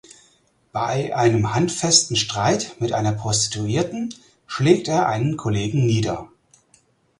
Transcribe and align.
Bei 0.71 1.15
einem 1.15 1.53
handfesten 1.53 2.15
Streit 2.15 2.75
mit 2.79 2.91
einer 2.91 3.11
Prostituierten 3.11 4.11
schlägt 4.47 4.87
er 4.87 5.07
einen 5.07 5.37
Kollegen 5.37 5.85
nieder. 5.85 6.27